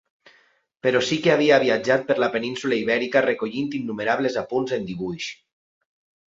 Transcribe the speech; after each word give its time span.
Però 0.85 1.01
sí 1.09 1.17
que 1.25 1.33
havia 1.33 1.59
viatjat 1.63 2.07
per 2.07 2.15
la 2.23 2.29
península 2.37 2.79
Ibèrica 2.85 3.23
recollint 3.27 3.69
innumerables 3.81 4.39
apunts 4.45 4.75
en 4.79 4.89
dibuix. 4.89 5.29